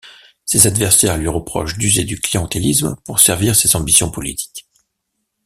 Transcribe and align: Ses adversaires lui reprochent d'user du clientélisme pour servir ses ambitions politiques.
Ses 0.45 0.65
adversaires 0.65 1.19
lui 1.19 1.27
reprochent 1.27 1.77
d'user 1.77 2.03
du 2.03 2.19
clientélisme 2.19 2.95
pour 3.05 3.19
servir 3.19 3.55
ses 3.55 3.75
ambitions 3.75 4.09
politiques. 4.09 4.67